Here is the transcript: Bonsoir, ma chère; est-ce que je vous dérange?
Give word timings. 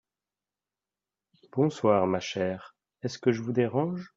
Bonsoir, 1.51 2.07
ma 2.07 2.19
chère; 2.19 2.73
est-ce 3.03 3.19
que 3.19 3.31
je 3.31 3.43
vous 3.43 3.51
dérange? 3.51 4.09